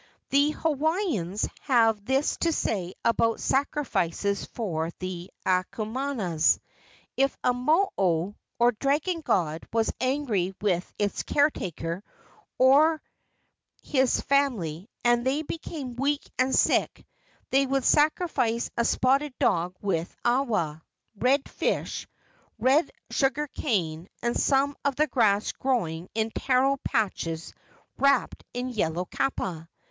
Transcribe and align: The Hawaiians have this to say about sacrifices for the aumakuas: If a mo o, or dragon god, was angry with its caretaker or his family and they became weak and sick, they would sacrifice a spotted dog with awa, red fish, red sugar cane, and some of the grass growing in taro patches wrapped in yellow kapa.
The 0.31 0.49
Hawaiians 0.49 1.47
have 1.61 2.03
this 2.05 2.35
to 2.37 2.51
say 2.51 2.95
about 3.05 3.39
sacrifices 3.39 4.45
for 4.45 4.89
the 4.97 5.29
aumakuas: 5.45 6.57
If 7.15 7.37
a 7.43 7.53
mo 7.53 7.91
o, 7.99 8.33
or 8.57 8.71
dragon 8.71 9.21
god, 9.21 9.61
was 9.71 9.93
angry 10.01 10.55
with 10.59 10.91
its 10.97 11.21
caretaker 11.21 12.03
or 12.57 12.99
his 13.83 14.19
family 14.21 14.89
and 15.03 15.23
they 15.23 15.43
became 15.43 15.93
weak 15.95 16.27
and 16.39 16.55
sick, 16.55 17.05
they 17.51 17.67
would 17.67 17.85
sacrifice 17.85 18.71
a 18.75 18.83
spotted 18.85 19.37
dog 19.37 19.75
with 19.83 20.15
awa, 20.25 20.81
red 21.15 21.47
fish, 21.47 22.07
red 22.57 22.89
sugar 23.11 23.45
cane, 23.49 24.07
and 24.23 24.35
some 24.35 24.75
of 24.83 24.95
the 24.95 25.05
grass 25.05 25.51
growing 25.51 26.09
in 26.15 26.31
taro 26.31 26.77
patches 26.83 27.53
wrapped 27.99 28.43
in 28.55 28.67
yellow 28.69 29.05
kapa. 29.05 29.69